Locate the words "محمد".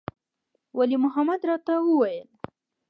1.03-1.39